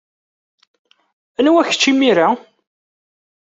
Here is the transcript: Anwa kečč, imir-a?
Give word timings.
Anwa 1.39 1.63
kečč, 1.67 1.83
imir-a? 1.91 2.27